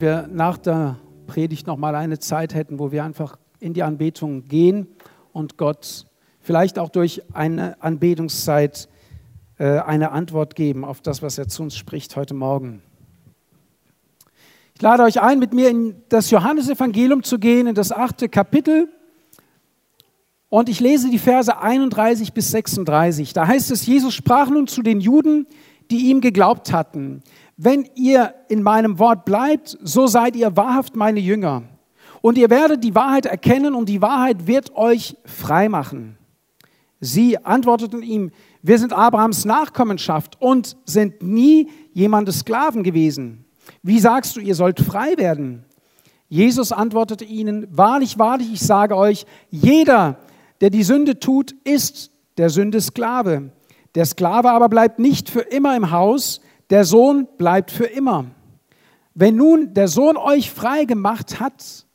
[0.00, 0.96] wir nach der
[1.26, 4.88] Predigt noch mal eine Zeit hätten, wo wir einfach in die Anbetung gehen
[5.32, 6.06] und Gott
[6.40, 8.88] vielleicht auch durch eine Anbetungszeit
[9.58, 12.82] äh, eine Antwort geben auf das, was er zu uns spricht heute Morgen.
[14.74, 18.88] Ich lade euch ein, mit mir in das Johannesevangelium zu gehen, in das achte Kapitel.
[20.48, 23.34] Und ich lese die Verse 31 bis 36.
[23.34, 25.46] Da heißt es, Jesus sprach nun zu den Juden,
[25.90, 27.22] die ihm geglaubt hatten
[27.62, 31.64] wenn ihr in meinem Wort bleibt, so seid ihr wahrhaft meine Jünger.
[32.22, 36.16] Und ihr werdet die Wahrheit erkennen und die Wahrheit wird euch frei machen.
[37.00, 38.30] Sie antworteten ihm,
[38.62, 43.44] wir sind Abrahams Nachkommenschaft und sind nie jemandes Sklaven gewesen.
[43.82, 45.66] Wie sagst du, ihr sollt frei werden?
[46.30, 50.16] Jesus antwortete ihnen, wahrlich, wahrlich, ich sage euch, jeder,
[50.62, 53.52] der die Sünde tut, ist der Sünde Sklave.
[53.94, 56.40] Der Sklave aber bleibt nicht für immer im Haus,
[56.70, 58.26] der Sohn bleibt für immer.
[59.14, 61.86] Wenn nun der Sohn euch frei gemacht hat,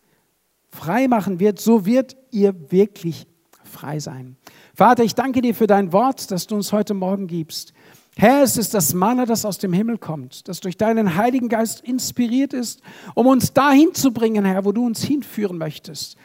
[0.69, 3.25] frei machen wird, so wird ihr wirklich
[3.63, 4.35] frei sein.
[4.75, 7.73] Vater, ich danke dir für dein Wort, das du uns heute Morgen gibst.
[8.17, 11.81] Herr, es ist das Manna, das aus dem Himmel kommt, das durch deinen Heiligen Geist
[11.81, 12.81] inspiriert ist,
[13.13, 16.15] um uns dahin zu bringen, Herr, wo du uns hinführen möchtest.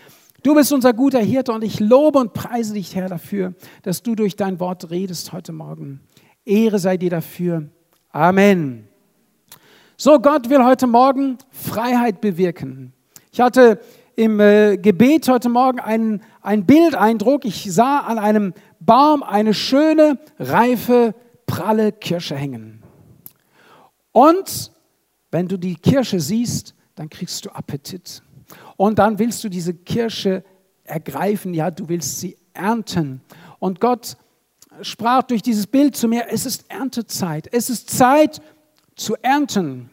[0.43, 4.15] Du bist unser guter Hirte und ich lobe und preise dich, Herr, dafür, dass du
[4.15, 6.01] durch dein Wort redest heute Morgen.
[6.45, 7.69] Ehre sei dir dafür.
[8.13, 8.89] Amen.
[9.97, 12.93] So, Gott will heute Morgen Freiheit bewirken.
[13.31, 13.79] Ich hatte
[14.17, 17.45] im äh, Gebet heute Morgen einen, einen Bildeindruck.
[17.45, 21.15] Ich sah an einem Baum eine schöne, reife,
[21.47, 22.83] pralle Kirsche hängen.
[24.11, 24.73] Und
[25.31, 28.25] wenn du die Kirsche siehst, dann kriegst du Appetit.
[28.77, 30.43] Und dann willst du diese Kirsche
[30.83, 33.21] ergreifen, ja, du willst sie ernten.
[33.61, 34.17] Und Gott
[34.83, 38.41] sprach durch dieses Bild zu mir, es ist Erntezeit, es ist Zeit
[38.97, 39.91] zu ernten.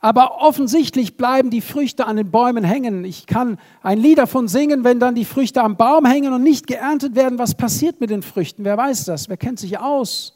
[0.00, 3.04] Aber offensichtlich bleiben die Früchte an den Bäumen hängen.
[3.04, 6.68] Ich kann ein Lied davon singen, wenn dann die Früchte am Baum hängen und nicht
[6.68, 7.38] geerntet werden.
[7.38, 8.64] Was passiert mit den Früchten?
[8.64, 9.28] Wer weiß das?
[9.28, 10.34] Wer kennt sich aus?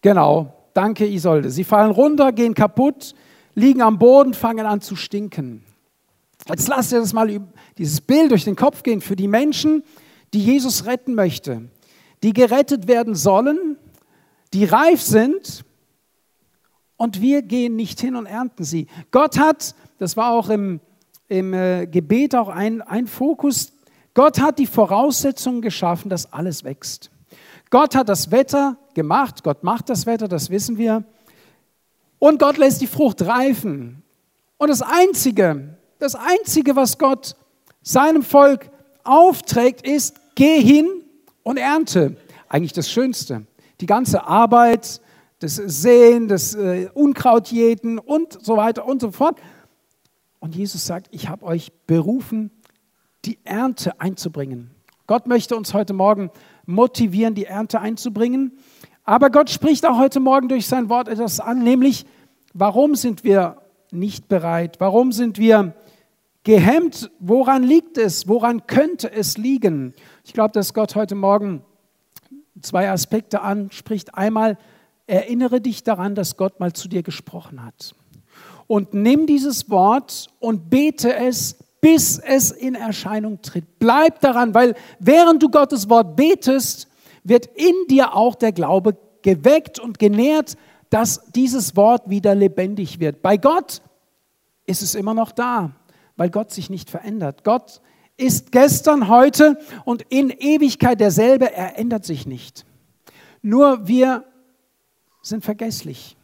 [0.00, 1.50] Genau, danke Isolde.
[1.50, 3.14] Sie fallen runter, gehen kaputt,
[3.54, 5.64] liegen am Boden, fangen an zu stinken.
[6.48, 7.28] Jetzt lasst ihr das mal
[7.78, 9.82] dieses Bild durch den Kopf gehen für die Menschen,
[10.32, 11.68] die Jesus retten möchte,
[12.22, 13.76] die gerettet werden sollen,
[14.52, 15.64] die reif sind
[16.96, 18.86] und wir gehen nicht hin und ernten sie.
[19.10, 20.80] Gott hat, das war auch im,
[21.28, 23.72] im äh, Gebet auch ein, ein Fokus,
[24.14, 27.10] Gott hat die Voraussetzungen geschaffen, dass alles wächst.
[27.68, 31.04] Gott hat das Wetter gemacht, Gott macht das Wetter, das wissen wir.
[32.18, 34.02] Und Gott lässt die Frucht reifen.
[34.56, 37.36] Und das Einzige, das Einzige, was Gott
[37.86, 38.68] seinem Volk
[39.04, 40.88] aufträgt, ist, geh hin
[41.44, 42.16] und ernte.
[42.48, 43.46] Eigentlich das Schönste.
[43.80, 45.00] Die ganze Arbeit,
[45.38, 49.38] das Säen, das äh, Unkrautjäten und so weiter und so fort.
[50.40, 52.50] Und Jesus sagt, ich habe euch berufen,
[53.24, 54.72] die Ernte einzubringen.
[55.06, 56.30] Gott möchte uns heute Morgen
[56.64, 58.58] motivieren, die Ernte einzubringen.
[59.04, 62.04] Aber Gott spricht auch heute Morgen durch sein Wort etwas an, nämlich,
[62.52, 63.58] warum sind wir
[63.92, 64.80] nicht bereit?
[64.80, 65.74] Warum sind wir
[66.46, 67.10] gehemmt.
[67.18, 68.28] Woran liegt es?
[68.28, 69.94] Woran könnte es liegen?
[70.24, 71.62] Ich glaube, dass Gott heute Morgen
[72.62, 74.14] zwei Aspekte anspricht.
[74.14, 74.56] Einmal,
[75.08, 77.96] erinnere dich daran, dass Gott mal zu dir gesprochen hat.
[78.68, 83.80] Und nimm dieses Wort und bete es, bis es in Erscheinung tritt.
[83.80, 86.86] Bleib daran, weil während du Gottes Wort betest,
[87.24, 90.56] wird in dir auch der Glaube geweckt und genährt,
[90.90, 93.20] dass dieses Wort wieder lebendig wird.
[93.20, 93.82] Bei Gott
[94.64, 95.72] ist es immer noch da
[96.16, 97.44] weil Gott sich nicht verändert.
[97.44, 97.80] Gott
[98.16, 102.64] ist gestern, heute und in Ewigkeit derselbe, er ändert sich nicht.
[103.42, 104.24] Nur wir
[105.22, 106.16] sind vergesslich.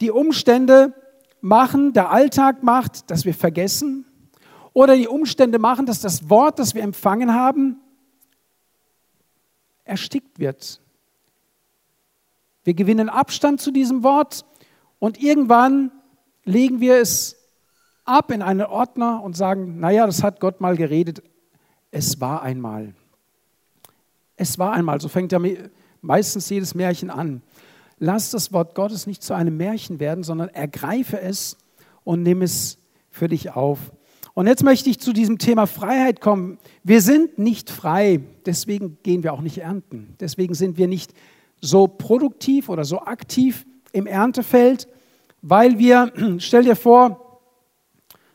[0.00, 0.94] Die Umstände
[1.40, 4.06] machen, der Alltag macht, dass wir vergessen
[4.72, 7.80] oder die Umstände machen, dass das Wort, das wir empfangen haben,
[9.84, 10.80] erstickt wird.
[12.64, 14.44] Wir gewinnen Abstand zu diesem Wort
[14.98, 15.92] und irgendwann
[16.44, 17.43] legen wir es
[18.04, 21.22] ab in einen Ordner und sagen, naja, das hat Gott mal geredet.
[21.90, 22.94] Es war einmal.
[24.36, 25.00] Es war einmal.
[25.00, 25.40] So fängt ja
[26.00, 27.42] meistens jedes Märchen an.
[27.98, 31.56] Lass das Wort Gottes nicht zu einem Märchen werden, sondern ergreife es
[32.02, 32.78] und nimm es
[33.10, 33.92] für dich auf.
[34.34, 36.58] Und jetzt möchte ich zu diesem Thema Freiheit kommen.
[36.82, 40.16] Wir sind nicht frei, deswegen gehen wir auch nicht ernten.
[40.18, 41.14] Deswegen sind wir nicht
[41.60, 44.88] so produktiv oder so aktiv im Erntefeld,
[45.40, 47.23] weil wir, stell dir vor,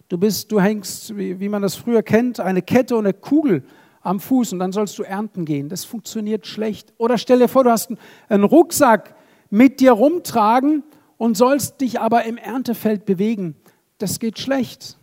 [0.09, 3.63] Du bist, du hängst, wie, wie man das früher kennt, eine Kette und eine Kugel
[4.01, 5.69] am Fuß und dann sollst du ernten gehen.
[5.69, 6.93] Das funktioniert schlecht.
[6.97, 7.93] Oder stell dir vor, du hast
[8.27, 9.15] einen Rucksack,
[9.51, 10.83] mit dir rumtragen
[11.17, 13.55] und sollst dich aber im Erntefeld bewegen.
[13.99, 14.97] Das geht schlecht.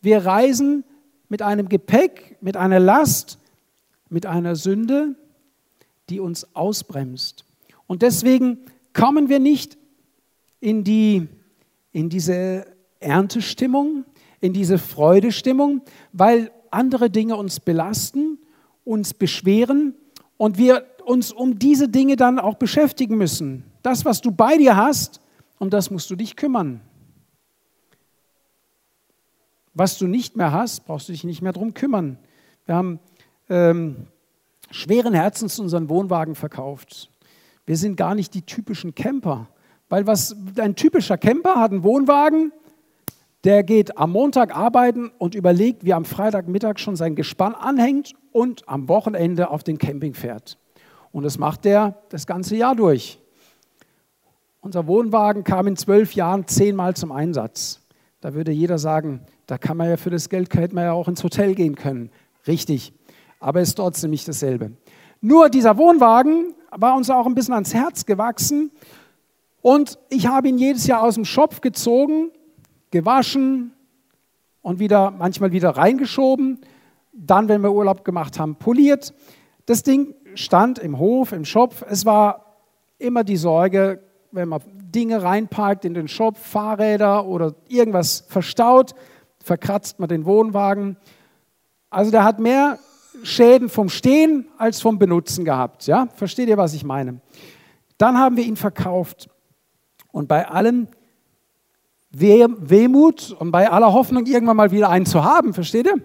[0.00, 0.84] Wir reisen
[1.28, 3.38] mit einem Gepäck, mit einer Last,
[4.08, 5.14] mit einer Sünde,
[6.08, 7.44] die uns ausbremst.
[7.86, 8.58] Und deswegen
[8.94, 9.76] kommen wir nicht
[10.60, 11.28] in, die,
[11.92, 12.66] in diese
[13.00, 14.04] Erntestimmung,
[14.40, 18.38] in diese Freudestimmung, weil andere Dinge uns belasten,
[18.84, 19.94] uns beschweren
[20.36, 23.64] und wir uns um diese Dinge dann auch beschäftigen müssen.
[23.82, 25.20] Das, was du bei dir hast,
[25.58, 26.80] um das musst du dich kümmern.
[29.74, 32.18] Was du nicht mehr hast, brauchst du dich nicht mehr darum kümmern.
[32.66, 33.00] Wir haben
[33.48, 34.08] ähm,
[34.70, 37.10] schweren Herzens unseren Wohnwagen verkauft.
[37.64, 39.48] Wir sind gar nicht die typischen Camper.
[39.88, 42.52] Weil was ein typischer Camper hat einen Wohnwagen,
[43.48, 48.68] der geht am Montag arbeiten und überlegt, wie am Freitagmittag schon sein Gespann anhängt und
[48.68, 50.58] am Wochenende auf den Camping fährt.
[51.12, 53.18] Und das macht er das ganze Jahr durch.
[54.60, 57.80] Unser Wohnwagen kam in zwölf Jahren zehnmal zum Einsatz.
[58.20, 61.08] Da würde jeder sagen, da kann man ja für das Geld, hätte man ja auch
[61.08, 62.10] ins Hotel gehen können.
[62.46, 62.92] Richtig,
[63.40, 64.72] aber es ist trotzdem nicht dasselbe.
[65.22, 68.72] Nur dieser Wohnwagen war uns auch ein bisschen ans Herz gewachsen
[69.62, 72.30] und ich habe ihn jedes Jahr aus dem Schopf gezogen,
[72.90, 73.72] gewaschen
[74.62, 76.60] und wieder manchmal wieder reingeschoben.
[77.12, 79.14] Dann, wenn wir Urlaub gemacht haben, poliert.
[79.66, 81.84] Das Ding stand im Hof, im Schopf.
[81.88, 82.56] Es war
[82.98, 84.60] immer die Sorge, wenn man
[84.94, 88.94] Dinge reinparkt in den Schopf, Fahrräder oder irgendwas verstaut,
[89.42, 90.96] verkratzt man den Wohnwagen.
[91.90, 92.78] Also der hat mehr
[93.22, 95.86] Schäden vom Stehen als vom Benutzen gehabt.
[95.86, 96.08] Ja?
[96.14, 97.20] Versteht ihr, was ich meine?
[97.96, 99.28] Dann haben wir ihn verkauft.
[100.12, 100.88] Und bei allem
[102.10, 105.96] Wehmut und bei aller Hoffnung, irgendwann mal wieder einen zu haben, versteht ihr?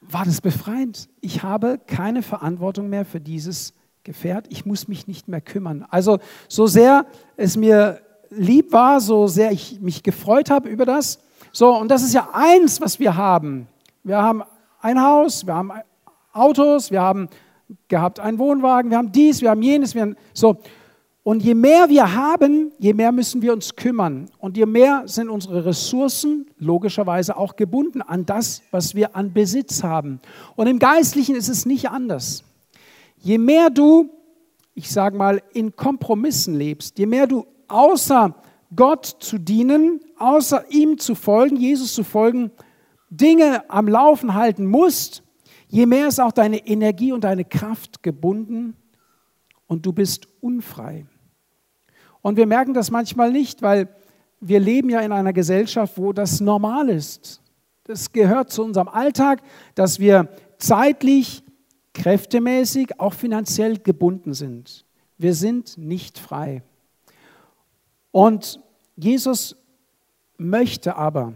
[0.00, 1.08] War das befreiend.
[1.20, 4.46] Ich habe keine Verantwortung mehr für dieses Gefährt.
[4.48, 5.84] Ich muss mich nicht mehr kümmern.
[5.90, 7.04] Also so sehr
[7.36, 11.18] es mir lieb war, so sehr ich mich gefreut habe über das.
[11.52, 13.68] So, und das ist ja eins, was wir haben.
[14.04, 14.42] Wir haben
[14.80, 15.72] ein Haus, wir haben
[16.32, 17.28] Autos, wir haben
[17.88, 20.56] gehabt einen Wohnwagen, wir haben dies, wir haben jenes, wir haben so.
[21.28, 24.30] Und je mehr wir haben, je mehr müssen wir uns kümmern.
[24.38, 29.82] Und je mehr sind unsere Ressourcen logischerweise auch gebunden an das, was wir an Besitz
[29.82, 30.20] haben.
[30.56, 32.44] Und im Geistlichen ist es nicht anders.
[33.18, 34.08] Je mehr du,
[34.72, 38.34] ich sage mal, in Kompromissen lebst, je mehr du außer
[38.74, 42.52] Gott zu dienen, außer ihm zu folgen, Jesus zu folgen,
[43.10, 45.22] Dinge am Laufen halten musst,
[45.68, 48.76] je mehr ist auch deine Energie und deine Kraft gebunden
[49.66, 51.04] und du bist unfrei.
[52.22, 53.88] Und wir merken das manchmal nicht, weil
[54.40, 57.42] wir leben ja in einer Gesellschaft, wo das normal ist.
[57.84, 59.42] Das gehört zu unserem Alltag,
[59.74, 60.28] dass wir
[60.58, 61.42] zeitlich,
[61.94, 64.84] kräftemäßig, auch finanziell gebunden sind.
[65.16, 66.62] Wir sind nicht frei.
[68.12, 68.60] Und
[68.96, 69.56] Jesus
[70.36, 71.34] möchte aber,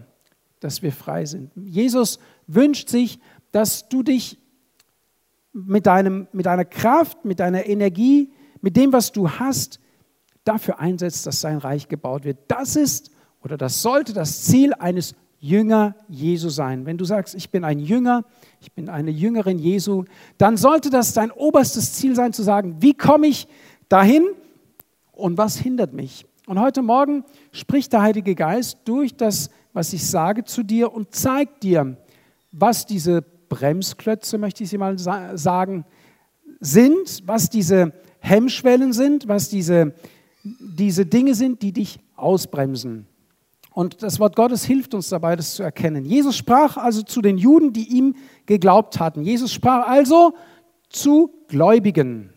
[0.60, 1.50] dass wir frei sind.
[1.56, 3.18] Jesus wünscht sich,
[3.50, 4.38] dass du dich
[5.52, 9.80] mit, deinem, mit deiner Kraft, mit deiner Energie, mit dem, was du hast,
[10.44, 12.38] dafür einsetzt, dass sein Reich gebaut wird.
[12.48, 13.10] Das ist
[13.42, 16.86] oder das sollte das Ziel eines Jünger Jesu sein.
[16.86, 18.24] Wenn du sagst, ich bin ein Jünger,
[18.60, 20.04] ich bin eine Jüngerin Jesu,
[20.38, 23.48] dann sollte das dein oberstes Ziel sein, zu sagen, wie komme ich
[23.88, 24.24] dahin
[25.10, 26.26] und was hindert mich?
[26.46, 31.12] Und heute Morgen spricht der Heilige Geist durch das, was ich sage zu dir und
[31.12, 31.96] zeigt dir,
[32.52, 35.84] was diese Bremsklötze, möchte ich sie mal sagen,
[36.60, 39.94] sind, was diese Hemmschwellen sind, was diese
[40.42, 43.06] diese Dinge sind, die dich ausbremsen.
[43.72, 46.04] Und das Wort Gottes hilft uns dabei, das zu erkennen.
[46.04, 49.22] Jesus sprach also zu den Juden, die ihm geglaubt hatten.
[49.22, 50.34] Jesus sprach also
[50.90, 52.30] zu Gläubigen.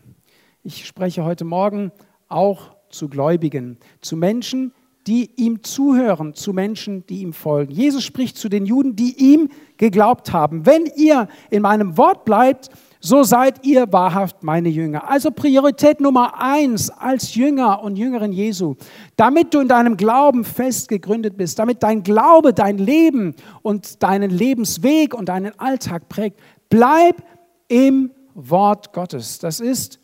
[0.62, 1.92] Ich spreche heute Morgen
[2.28, 4.72] auch zu Gläubigen, zu Menschen,
[5.06, 7.72] die ihm zuhören, zu Menschen, die ihm folgen.
[7.72, 10.66] Jesus spricht zu den Juden, die ihm geglaubt haben.
[10.66, 15.08] Wenn ihr in meinem Wort bleibt, so seid ihr wahrhaft meine Jünger.
[15.08, 18.76] Also Priorität Nummer eins als Jünger und Jüngerin Jesu,
[19.16, 24.30] damit du in deinem Glauben fest gegründet bist, damit dein Glaube dein Leben und deinen
[24.30, 27.22] Lebensweg und deinen Alltag prägt, bleib
[27.68, 29.38] im Wort Gottes.
[29.38, 29.98] Das ist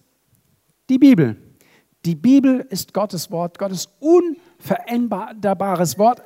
[0.89, 1.37] die Bibel.
[2.05, 6.21] Die Bibel ist Gottes Wort, Gottes unveränderbares Wort.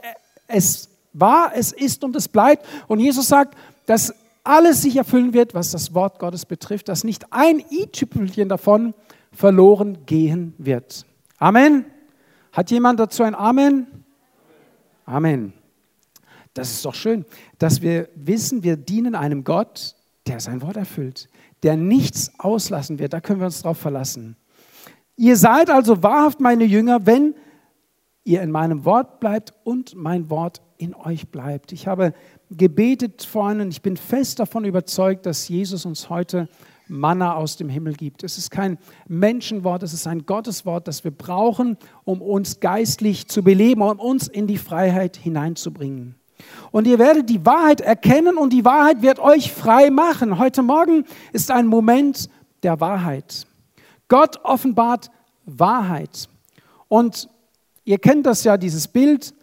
[0.46, 2.66] Es war, es ist und es bleibt.
[2.86, 3.56] Und Jesus sagt,
[3.86, 4.14] dass
[4.46, 8.94] alles sich erfüllen wird, was das Wort Gottes betrifft, dass nicht ein i-Tüpfelchen davon
[9.32, 11.04] verloren gehen wird.
[11.38, 11.84] Amen.
[12.52, 13.86] Hat jemand dazu ein Amen?
[15.04, 15.52] Amen.
[16.54, 17.26] Das ist doch schön,
[17.58, 19.94] dass wir wissen, wir dienen einem Gott,
[20.26, 21.28] der sein Wort erfüllt,
[21.62, 23.12] der nichts auslassen wird.
[23.12, 24.36] Da können wir uns drauf verlassen.
[25.16, 27.34] Ihr seid also wahrhaft meine Jünger, wenn
[28.24, 31.72] ihr in meinem Wort bleibt und mein Wort in euch bleibt.
[31.72, 32.12] Ich habe
[32.50, 36.48] gebetet vorhin ich bin fest davon überzeugt, dass Jesus uns heute
[36.88, 38.22] Manna aus dem Himmel gibt.
[38.22, 43.42] Es ist kein Menschenwort, es ist ein Gotteswort, das wir brauchen, um uns geistlich zu
[43.42, 46.14] beleben und uns in die Freiheit hineinzubringen.
[46.70, 50.38] Und ihr werdet die Wahrheit erkennen und die Wahrheit wird euch frei machen.
[50.38, 52.28] Heute Morgen ist ein Moment
[52.62, 53.46] der Wahrheit.
[54.08, 55.10] Gott offenbart
[55.44, 56.28] Wahrheit.
[56.88, 57.28] Und
[57.84, 59.34] ihr kennt das ja, dieses Bild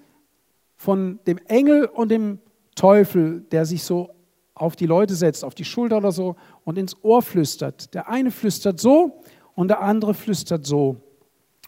[0.78, 2.40] von dem Engel und dem
[2.76, 4.10] Teufel, der sich so
[4.56, 7.94] auf die Leute setzt, auf die Schulter oder so und ins Ohr flüstert.
[7.94, 9.22] Der eine flüstert so
[9.56, 10.98] und der andere flüstert so.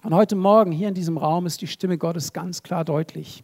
[0.04, 3.44] Und heute Morgen hier in diesem Raum ist die Stimme Gottes ganz klar deutlich.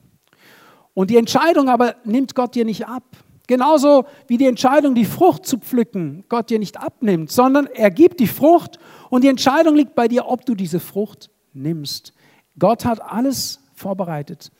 [0.93, 3.03] Und die Entscheidung aber nimmt Gott dir nicht ab.
[3.47, 8.19] Genauso wie die Entscheidung, die Frucht zu pflücken, Gott dir nicht abnimmt, sondern er gibt
[8.19, 8.77] die Frucht
[9.09, 12.13] und die Entscheidung liegt bei dir, ob du diese Frucht nimmst.
[12.59, 14.51] Gott hat alles vorbereitet.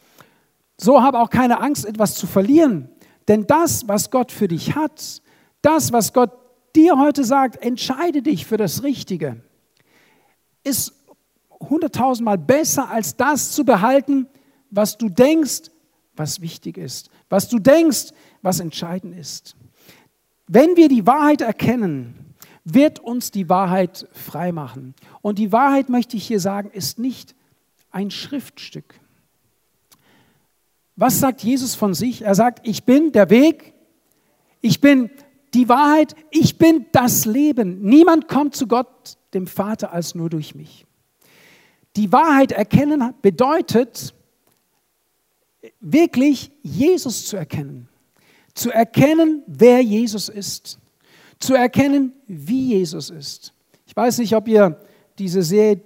[0.81, 2.89] So habe auch keine Angst, etwas zu verlieren.
[3.27, 5.21] Denn das, was Gott für dich hat,
[5.61, 6.31] das, was Gott
[6.75, 9.41] dir heute sagt, entscheide dich für das Richtige,
[10.63, 10.93] ist
[11.59, 14.27] hunderttausendmal besser als das zu behalten,
[14.71, 15.69] was du denkst,
[16.15, 18.11] was wichtig ist, was du denkst,
[18.41, 19.55] was entscheidend ist.
[20.47, 24.95] Wenn wir die Wahrheit erkennen, wird uns die Wahrheit frei machen.
[25.21, 27.35] Und die Wahrheit, möchte ich hier sagen, ist nicht
[27.91, 29.00] ein Schriftstück.
[30.95, 32.21] Was sagt Jesus von sich?
[32.21, 33.73] Er sagt, ich bin der Weg,
[34.61, 35.09] ich bin
[35.53, 37.81] die Wahrheit, ich bin das Leben.
[37.81, 40.85] Niemand kommt zu Gott, dem Vater, als nur durch mich.
[41.95, 44.13] Die Wahrheit erkennen bedeutet,
[45.79, 47.89] wirklich Jesus zu erkennen.
[48.53, 50.79] Zu erkennen, wer Jesus ist.
[51.39, 53.53] Zu erkennen, wie Jesus ist.
[53.85, 54.79] Ich weiß nicht, ob ihr
[55.17, 55.81] diese Serie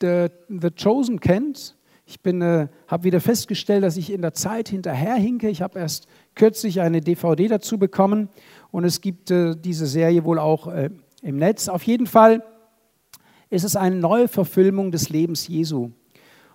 [0.00, 1.74] The, The Chosen kennt.
[2.10, 5.50] Ich äh, habe wieder festgestellt, dass ich in der Zeit hinterherhinke.
[5.50, 8.30] Ich habe erst kürzlich eine DVD dazu bekommen
[8.70, 10.88] und es gibt äh, diese Serie wohl auch äh,
[11.20, 11.68] im Netz.
[11.68, 12.42] Auf jeden Fall
[13.50, 15.90] ist es eine neue Verfilmung des Lebens Jesu.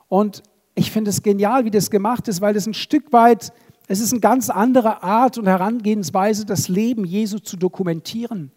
[0.08, 0.42] Und
[0.74, 3.54] ich finde es genial, wie das gemacht ist, weil es ein Stück weit,
[3.88, 8.52] es ist eine ganz andere Art und Herangehensweise, das Leben Jesu zu dokumentieren.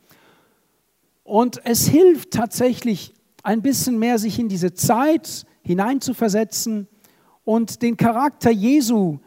[1.25, 3.13] Und es hilft tatsächlich
[3.43, 6.89] ein bisschen mehr, sich in diese Zeit hineinzuversetzen
[7.45, 9.19] und den Charakter Jesu,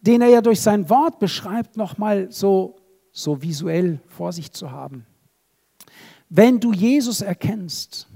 [0.00, 2.76] den er ja durch sein Wort beschreibt, nochmal so,
[3.12, 5.06] so visuell vor sich zu haben.
[6.30, 8.08] Wenn du Jesus erkennst,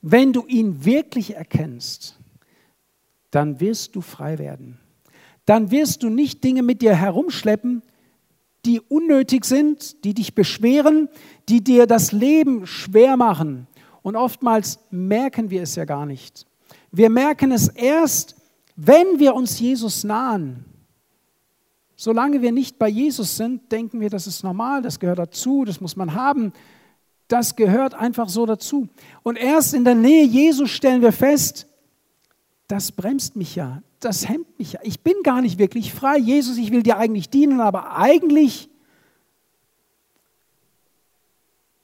[0.00, 2.18] wenn du ihn wirklich erkennst,
[3.30, 4.78] dann wirst du frei werden.
[5.44, 7.82] Dann wirst du nicht Dinge mit dir herumschleppen,
[8.64, 11.08] die unnötig sind, die dich beschweren,
[11.48, 13.66] die dir das Leben schwer machen.
[14.02, 16.46] Und oftmals merken wir es ja gar nicht.
[16.92, 18.36] Wir merken es erst,
[18.76, 20.64] wenn wir uns Jesus nahen.
[21.96, 25.80] Solange wir nicht bei Jesus sind, denken wir, das ist normal, das gehört dazu, das
[25.80, 26.52] muss man haben.
[27.28, 28.88] Das gehört einfach so dazu.
[29.22, 31.66] Und erst in der Nähe Jesu stellen wir fest,
[32.68, 34.80] das bremst mich ja, das hemmt mich ja.
[34.82, 36.16] Ich bin gar nicht wirklich frei.
[36.16, 38.70] Jesus, ich will dir eigentlich dienen, aber eigentlich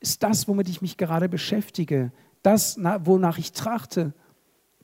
[0.00, 2.10] ist das, womit ich mich gerade beschäftige,
[2.42, 4.14] das, wonach ich trachte,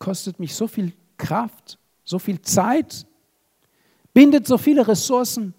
[0.02, 3.06] kostet mich so viel Kraft, so viel Zeit,
[4.12, 5.54] bindet so viele Ressourcen.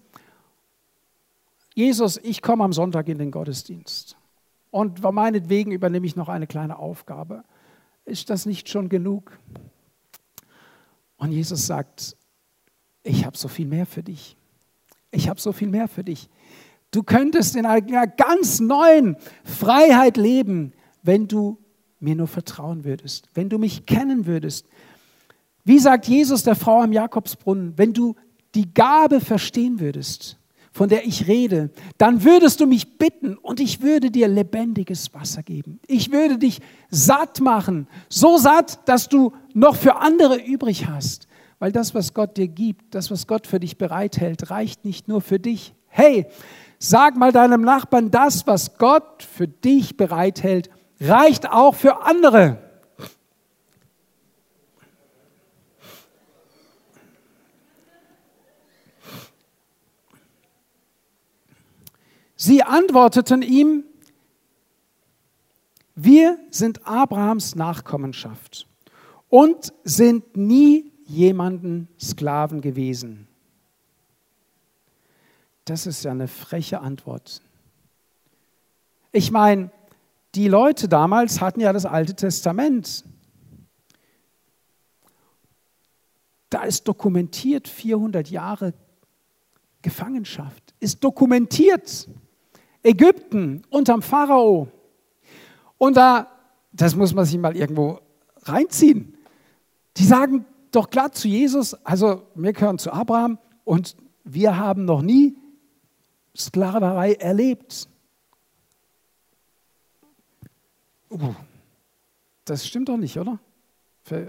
[1.74, 4.18] Jesus, ich komme am Sonntag in den Gottesdienst
[4.70, 7.42] und meinetwegen übernehme ich noch eine kleine Aufgabe.
[8.04, 9.32] Ist das nicht schon genug?
[11.16, 12.14] Und Jesus sagt,
[13.02, 14.36] ich habe so viel mehr für dich.
[15.10, 16.28] Ich habe so viel mehr für dich.
[16.90, 21.63] Du könntest in einer ganz neuen Freiheit leben, wenn du
[22.04, 24.66] mir nur vertrauen würdest, wenn du mich kennen würdest.
[25.64, 28.14] Wie sagt Jesus der Frau am Jakobsbrunnen, wenn du
[28.54, 30.38] die Gabe verstehen würdest,
[30.70, 35.42] von der ich rede, dann würdest du mich bitten und ich würde dir lebendiges Wasser
[35.42, 35.80] geben.
[35.86, 41.28] Ich würde dich satt machen, so satt, dass du noch für andere übrig hast.
[41.60, 45.20] Weil das, was Gott dir gibt, das, was Gott für dich bereithält, reicht nicht nur
[45.20, 45.74] für dich.
[45.86, 46.26] Hey,
[46.80, 50.68] sag mal deinem Nachbarn, das, was Gott für dich bereithält,
[51.08, 52.58] reicht auch für andere.
[62.36, 63.84] Sie antworteten ihm,
[65.94, 68.66] wir sind Abrahams Nachkommenschaft
[69.30, 73.28] und sind nie jemanden Sklaven gewesen.
[75.64, 77.40] Das ist ja eine freche Antwort.
[79.12, 79.70] Ich meine,
[80.34, 83.04] die Leute damals hatten ja das Alte Testament.
[86.50, 88.74] Da ist dokumentiert 400 Jahre
[89.82, 90.74] Gefangenschaft.
[90.80, 92.08] Ist dokumentiert.
[92.82, 94.68] Ägypten unterm Pharao.
[95.78, 96.28] Und da,
[96.72, 98.00] das muss man sich mal irgendwo
[98.42, 99.16] reinziehen.
[99.96, 105.02] Die sagen doch glatt zu Jesus, also wir gehören zu Abraham und wir haben noch
[105.02, 105.36] nie
[106.36, 107.88] Sklaverei erlebt.
[111.14, 111.34] Uh,
[112.44, 113.38] das stimmt doch nicht, oder?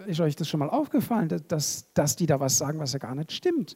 [0.08, 3.16] Ist euch das schon mal aufgefallen, dass, dass die da was sagen, was ja gar
[3.16, 3.76] nicht stimmt?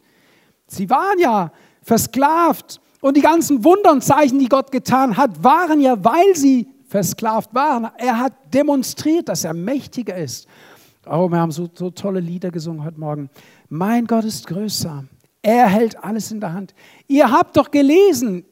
[0.68, 1.52] Sie waren ja
[1.82, 6.70] versklavt und die ganzen Wunder und Zeichen, die Gott getan hat, waren ja, weil sie
[6.88, 7.90] versklavt waren.
[7.98, 10.48] Er hat demonstriert, dass er mächtiger ist.
[11.06, 13.30] Oh, wir haben so, so tolle Lieder gesungen heute Morgen.
[13.68, 15.04] Mein Gott ist größer.
[15.42, 16.74] Er hält alles in der Hand.
[17.08, 18.46] Ihr habt doch gelesen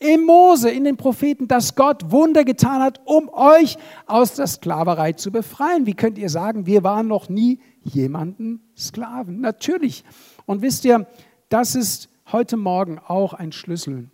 [0.00, 3.76] im Mose, in den Propheten, dass Gott Wunder getan hat, um euch
[4.06, 5.86] aus der Sklaverei zu befreien.
[5.86, 9.40] Wie könnt ihr sagen, wir waren noch nie jemanden Sklaven?
[9.40, 10.02] Natürlich.
[10.46, 11.06] Und wisst ihr,
[11.50, 14.08] das ist heute Morgen auch ein Schlüssel,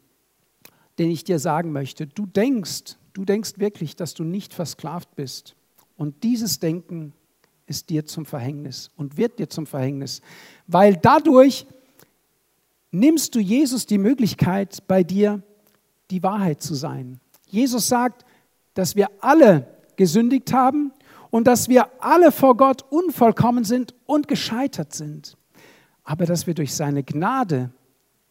[0.98, 2.08] den ich dir sagen möchte.
[2.08, 5.54] Du denkst, du denkst wirklich, dass du nicht versklavt bist.
[5.96, 7.12] Und dieses Denken
[7.66, 10.20] ist dir zum Verhängnis und wird dir zum Verhängnis,
[10.66, 11.66] weil dadurch
[12.90, 15.42] nimmst du Jesus die Möglichkeit, bei dir
[16.10, 17.20] die Wahrheit zu sein.
[17.46, 18.25] Jesus sagt,
[18.75, 20.92] dass wir alle gesündigt haben
[21.30, 25.36] und dass wir alle vor Gott unvollkommen sind und gescheitert sind,
[26.04, 27.70] aber dass wir durch seine Gnade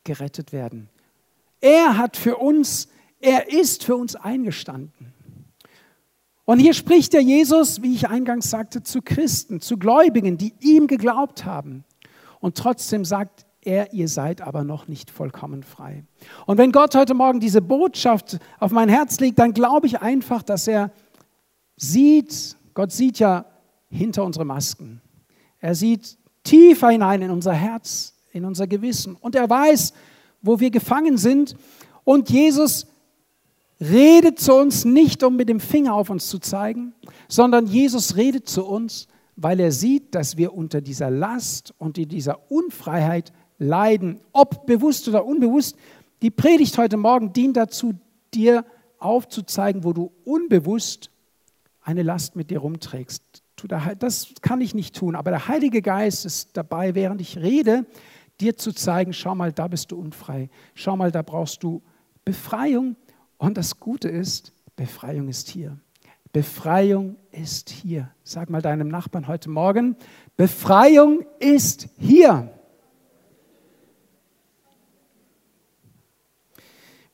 [0.04, 0.90] gerettet werden.
[1.62, 2.88] Er hat für uns,
[3.20, 5.14] er ist für uns eingestanden.
[6.46, 10.86] Und hier spricht der Jesus, wie ich eingangs sagte, zu Christen, zu Gläubigen, die ihm
[10.86, 11.84] geglaubt haben.
[12.40, 16.04] Und trotzdem sagt er, ihr seid aber noch nicht vollkommen frei.
[16.46, 20.44] Und wenn Gott heute Morgen diese Botschaft auf mein Herz legt, dann glaube ich einfach,
[20.44, 20.92] dass er
[21.76, 23.46] sieht, Gott sieht ja
[23.90, 25.02] hinter unsere Masken.
[25.60, 29.16] Er sieht tiefer hinein in unser Herz, in unser Gewissen.
[29.16, 29.94] Und er weiß,
[30.42, 31.56] wo wir gefangen sind.
[32.04, 32.88] Und Jesus
[33.82, 36.94] redet zu uns nicht, um mit dem Finger auf uns zu zeigen,
[37.28, 42.08] sondern Jesus redet zu uns, weil er sieht, dass wir unter dieser Last und in
[42.08, 45.78] dieser Unfreiheit leiden, ob bewusst oder unbewusst.
[46.22, 47.94] Die Predigt heute Morgen dient dazu,
[48.34, 48.66] dir
[49.00, 51.12] aufzuzeigen, wo du unbewusst
[51.82, 53.24] eine Last mit dir rumträgst.
[54.00, 57.86] Das kann ich nicht tun, aber der Heilige Geist ist dabei, während ich rede,
[58.42, 60.50] dir zu zeigen, schau mal, da bist du unfrei.
[60.74, 61.82] Schau mal, da brauchst du
[62.26, 62.96] Befreiung
[63.38, 65.78] und das Gute ist, Befreiung ist hier.
[66.34, 68.12] Befreiung ist hier.
[68.24, 69.96] Sag mal deinem Nachbarn heute Morgen,
[70.36, 72.52] Befreiung ist hier.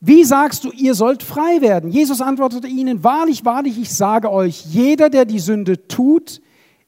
[0.04, 1.92] Wie sagst du, ihr sollt frei werden?
[1.92, 6.42] Jesus antwortete ihnen, wahrlich, wahrlich, ich sage euch, jeder, der die Sünde tut,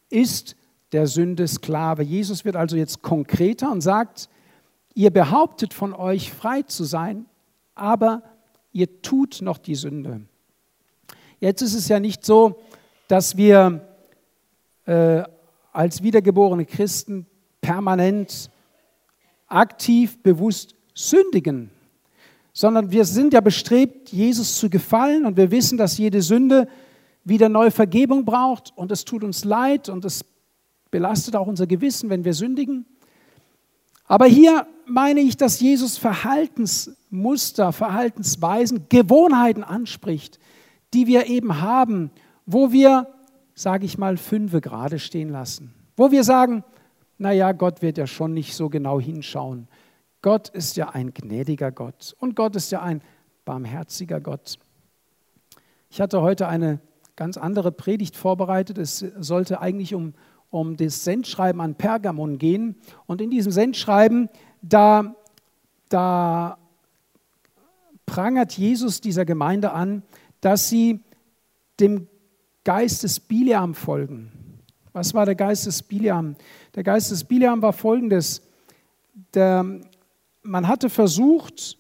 [0.10, 0.56] ist
[0.94, 2.02] der Sünde Sklave.
[2.02, 4.30] Jesus wird also jetzt konkreter und sagt,
[4.96, 7.28] ihr behauptet von euch frei zu sein,
[7.76, 8.24] aber
[8.72, 10.22] ihr tut noch die Sünde.
[11.40, 12.60] Jetzt ist es ja nicht so,
[13.08, 13.88] dass wir
[14.86, 15.22] äh,
[15.72, 17.28] als wiedergeborene Christen
[17.62, 18.50] permanent
[19.48, 21.70] aktiv, bewusst sündigen,
[22.54, 26.68] sondern wir sind ja bestrebt, Jesus zu gefallen und wir wissen, dass jede Sünde
[27.24, 30.24] wieder neue Vergebung braucht und es tut uns leid und es
[30.92, 32.86] belastet auch unser Gewissen, wenn wir sündigen.
[34.06, 40.40] Aber hier meine ich, dass Jesus Verhaltensmuster, Verhaltensweisen, Gewohnheiten anspricht,
[40.94, 42.12] die wir eben haben,
[42.46, 43.08] wo wir,
[43.56, 45.74] sage ich mal, fünfe gerade stehen lassen.
[45.96, 46.64] Wo wir sagen,
[47.18, 49.68] naja, Gott wird ja schon nicht so genau hinschauen.
[50.24, 53.04] Gott ist ja ein gnädiger Gott und Gott ist ja ein
[53.46, 54.58] barmherziger Gott.
[55.92, 56.80] Ich hatte heute eine
[57.16, 58.78] ganz andere Predigt vorbereitet.
[58.78, 60.14] Es sollte eigentlich um,
[60.50, 62.78] um das Sendschreiben an Pergamon gehen.
[63.06, 64.30] Und in diesem Sendschreiben
[64.62, 65.14] da,
[65.90, 66.58] da
[68.06, 70.04] prangert Jesus dieser Gemeinde an,
[70.42, 71.02] dass sie
[71.82, 72.08] dem
[72.64, 74.32] Geist des Bileam folgen.
[74.94, 76.38] Was war der Geist des Bileam?
[76.76, 78.42] Der Geist des Bileam war folgendes.
[79.34, 79.66] Der,
[80.44, 81.78] man hatte versucht,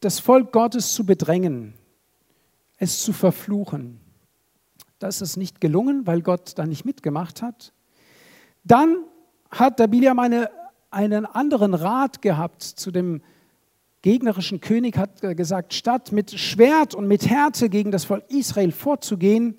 [0.00, 1.74] das Volk Gottes zu bedrängen,
[2.78, 4.00] es zu verfluchen.
[4.98, 7.72] Das ist nicht gelungen, weil Gott da nicht mitgemacht hat.
[8.64, 8.98] Dann
[9.50, 10.50] hat der Biliam eine
[10.90, 13.20] einen anderen Rat gehabt zu dem
[14.00, 19.58] gegnerischen König, hat gesagt, statt mit Schwert und mit Härte gegen das Volk Israel vorzugehen,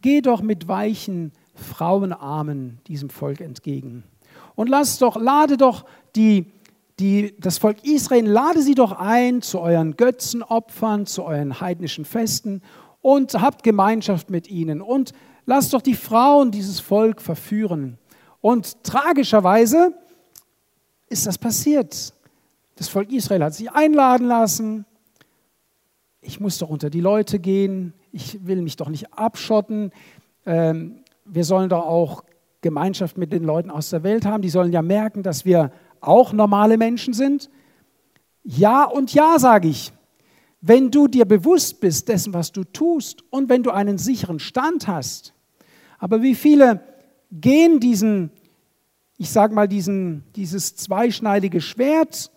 [0.00, 4.04] geh doch mit weichen Frauenarmen diesem Volk entgegen.
[4.54, 5.84] Und lass doch, lade doch
[6.16, 6.46] die,
[7.00, 12.62] die, das Volk Israel, lade sie doch ein zu euren Götzenopfern, zu euren heidnischen Festen
[13.00, 15.12] und habt Gemeinschaft mit ihnen und
[15.46, 17.98] lasst doch die Frauen dieses Volk verführen.
[18.40, 19.94] Und tragischerweise
[21.08, 22.12] ist das passiert.
[22.76, 24.86] Das Volk Israel hat sich einladen lassen.
[26.20, 27.94] Ich muss doch unter die Leute gehen.
[28.12, 29.92] Ich will mich doch nicht abschotten.
[30.46, 32.24] Ähm, wir sollen doch auch
[32.60, 34.42] Gemeinschaft mit den Leuten aus der Welt haben.
[34.42, 37.50] Die sollen ja merken, dass wir auch normale Menschen sind.
[38.44, 39.92] Ja und ja, sage ich.
[40.60, 44.88] Wenn du dir bewusst bist dessen, was du tust und wenn du einen sicheren Stand
[44.88, 45.32] hast.
[45.98, 46.84] Aber wie viele
[47.32, 48.30] gehen diesen,
[49.16, 52.30] ich sage mal, diesen, dieses zweischneidige Schwert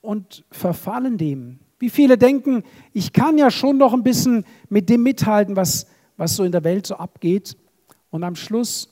[0.00, 1.60] und verfallen dem?
[1.78, 5.86] Wie viele denken, ich kann ja schon noch ein bisschen mit dem mithalten, was,
[6.16, 7.56] was so in der Welt so abgeht.
[8.10, 8.88] Und am Schluss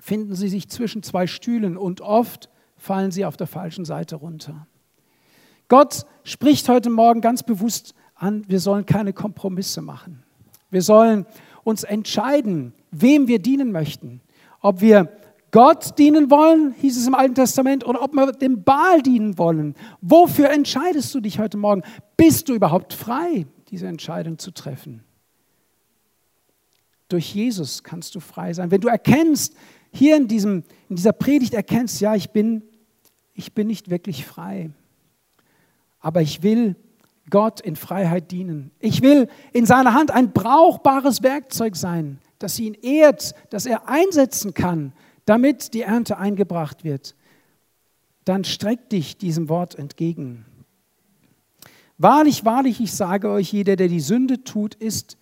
[0.00, 2.50] finden sie sich zwischen zwei Stühlen und oft
[2.84, 4.66] fallen sie auf der falschen Seite runter.
[5.68, 10.22] Gott spricht heute Morgen ganz bewusst an, wir sollen keine Kompromisse machen.
[10.70, 11.26] Wir sollen
[11.64, 14.20] uns entscheiden, wem wir dienen möchten.
[14.60, 15.10] Ob wir
[15.50, 19.74] Gott dienen wollen, hieß es im Alten Testament, oder ob wir dem Baal dienen wollen.
[20.00, 21.82] Wofür entscheidest du dich heute Morgen?
[22.16, 25.04] Bist du überhaupt frei, diese Entscheidung zu treffen?
[27.08, 28.70] Durch Jesus kannst du frei sein.
[28.70, 29.54] Wenn du erkennst,
[29.92, 32.64] hier in, diesem, in dieser Predigt erkennst, ja, ich bin,
[33.34, 34.70] ich bin nicht wirklich frei,
[36.00, 36.76] aber ich will
[37.30, 38.70] Gott in Freiheit dienen.
[38.78, 44.54] Ich will in seiner Hand ein brauchbares Werkzeug sein, das ihn ehrt, das er einsetzen
[44.54, 44.92] kann,
[45.24, 47.14] damit die Ernte eingebracht wird.
[48.24, 50.44] Dann streck dich diesem Wort entgegen.
[51.98, 55.16] Wahrlich, wahrlich, ich sage euch, jeder, der die Sünde tut, ist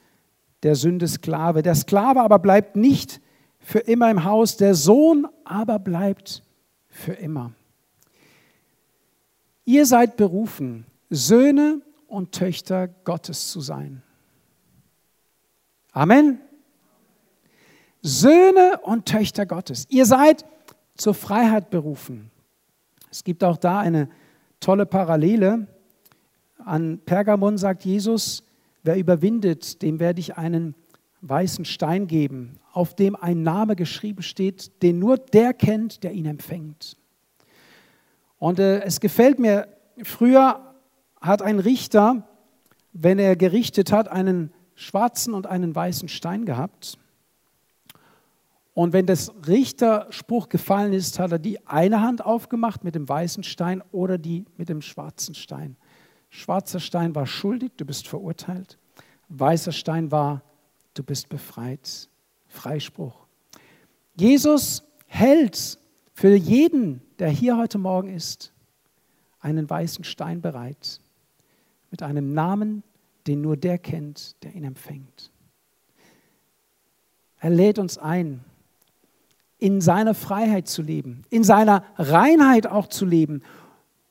[0.62, 1.62] der Sünde Sklave.
[1.62, 3.20] Der Sklave aber bleibt nicht
[3.59, 6.42] für immer im Haus, der Sohn aber bleibt
[6.88, 7.53] für immer.
[9.64, 14.03] Ihr seid berufen, Söhne und Töchter Gottes zu sein.
[15.92, 16.40] Amen.
[18.01, 19.87] Söhne und Töchter Gottes.
[19.88, 20.44] Ihr seid
[20.96, 22.31] zur Freiheit berufen.
[23.11, 24.09] Es gibt auch da eine
[24.59, 25.68] tolle Parallele.
[26.59, 28.42] An Pergamon sagt Jesus,
[28.83, 30.75] wer überwindet, dem werde ich einen
[31.20, 36.27] weißen Stein geben, auf dem ein Name geschrieben steht, den nur der kennt, der ihn
[36.27, 36.96] empfängt.
[38.42, 39.68] Und äh, es gefällt mir,
[40.02, 40.74] früher
[41.20, 42.26] hat ein Richter,
[42.92, 46.98] wenn er gerichtet hat, einen schwarzen und einen weißen Stein gehabt.
[48.74, 53.44] Und wenn das Richterspruch gefallen ist, hat er die eine Hand aufgemacht mit dem weißen
[53.44, 55.76] Stein oder die mit dem schwarzen Stein.
[56.28, 58.76] Schwarzer Stein war schuldig, du bist verurteilt.
[59.28, 60.42] Weißer Stein war
[60.94, 62.09] du bist befreit.
[62.48, 63.24] Freispruch.
[64.16, 65.78] Jesus hält
[66.12, 68.52] für jeden, der hier heute Morgen ist,
[69.38, 70.98] einen weißen Stein bereit,
[71.92, 72.82] mit einem Namen,
[73.28, 75.30] den nur der kennt, der ihn empfängt.
[77.38, 78.42] Er lädt uns ein,
[79.61, 83.44] in seiner Freiheit zu leben, in seiner Reinheit auch zu leben.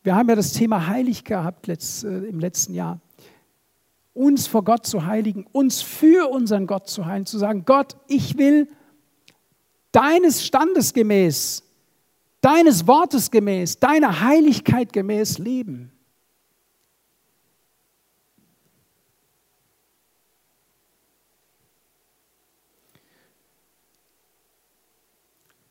[0.04, 3.02] Wir haben ja das Thema heilig gehabt letzt, äh, im letzten Jahr
[4.14, 8.38] uns vor Gott zu heiligen, uns für unseren Gott zu heilen, zu sagen, Gott, ich
[8.38, 8.70] will
[9.92, 11.64] deines Standes gemäß,
[12.42, 15.92] deines Wortes gemäß, deiner Heiligkeit gemäß leben.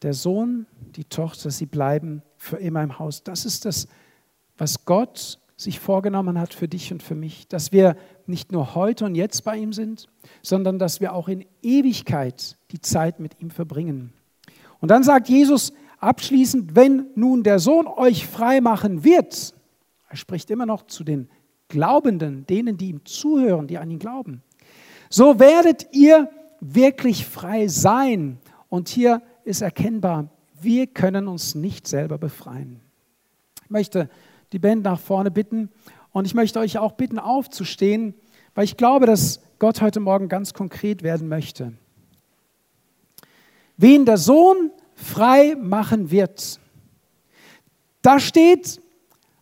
[0.03, 3.23] Der Sohn, die Tochter, sie bleiben für immer im Haus.
[3.23, 3.87] Das ist das,
[4.57, 9.05] was Gott sich vorgenommen hat für dich und für mich, dass wir nicht nur heute
[9.05, 10.09] und jetzt bei ihm sind,
[10.41, 14.15] sondern dass wir auch in Ewigkeit die Zeit mit ihm verbringen.
[14.81, 19.55] Und dann sagt Jesus abschließend, wenn nun der Sohn euch frei machen wird,
[20.09, 21.29] er spricht immer noch zu den
[21.69, 24.43] Glaubenden, denen, die ihm zuhören, die an ihn glauben,
[25.09, 28.39] so werdet ihr wirklich frei sein.
[28.69, 30.29] Und hier ist erkennbar,
[30.61, 32.81] wir können uns nicht selber befreien.
[33.65, 34.09] Ich möchte
[34.53, 35.71] die Band nach vorne bitten.
[36.13, 38.15] Und ich möchte euch auch bitten, aufzustehen,
[38.55, 41.73] weil ich glaube, dass Gott heute Morgen ganz konkret werden möchte.
[43.77, 46.61] Wen der Sohn frei machen wird,
[48.03, 48.81] da steht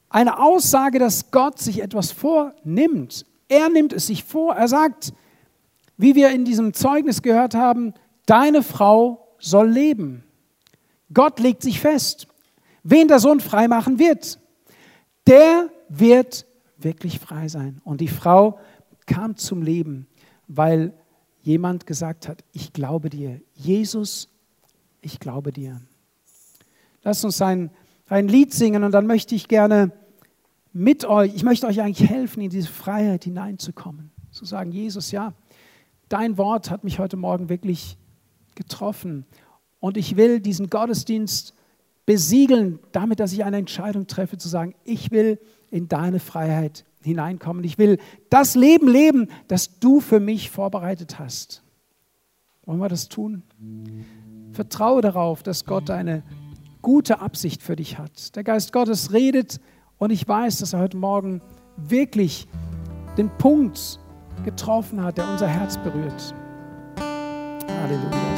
[0.08, 3.26] eine Aussage, dass Gott sich etwas vornimmt.
[3.48, 4.54] Er nimmt es sich vor.
[4.54, 5.12] Er sagt,
[5.96, 7.94] wie wir in diesem Zeugnis gehört haben,
[8.26, 10.24] deine Frau soll leben.
[11.12, 12.26] Gott legt sich fest,
[12.82, 14.38] wen der Sohn frei machen wird
[15.28, 16.46] der wird
[16.78, 17.80] wirklich frei sein.
[17.84, 18.58] Und die Frau
[19.06, 20.06] kam zum Leben,
[20.46, 20.94] weil
[21.42, 23.40] jemand gesagt hat, ich glaube dir.
[23.54, 24.28] Jesus,
[25.08, 25.80] ich glaube dir.
[27.02, 27.70] Lass uns ein,
[28.08, 29.90] ein Lied singen und dann möchte ich gerne
[30.72, 34.10] mit euch, ich möchte euch eigentlich helfen, in diese Freiheit hineinzukommen.
[34.30, 35.32] Zu sagen, Jesus, ja,
[36.08, 37.96] dein Wort hat mich heute Morgen wirklich
[38.54, 39.24] getroffen.
[39.80, 41.54] Und ich will diesen Gottesdienst
[42.04, 45.38] besiegeln, damit, dass ich eine Entscheidung treffe, zu sagen, ich will
[45.70, 47.64] in deine Freiheit hineinkommen.
[47.64, 51.62] Ich will das Leben leben, das du für mich vorbereitet hast.
[52.66, 53.42] Wollen wir das tun?
[54.58, 56.24] Vertraue darauf, dass Gott eine
[56.82, 58.34] gute Absicht für dich hat.
[58.34, 59.60] Der Geist Gottes redet
[59.98, 61.40] und ich weiß, dass er heute Morgen
[61.76, 62.48] wirklich
[63.16, 64.00] den Punkt
[64.44, 66.34] getroffen hat, der unser Herz berührt.
[66.98, 68.37] Halleluja.